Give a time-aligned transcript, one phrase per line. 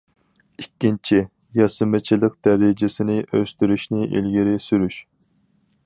[0.61, 1.19] ئىككىنچى،
[1.59, 4.99] ياسىمىچىلىق دەرىجىسىنى ئۆستۈرۈشنى ئىلگىرى سۈرۈش.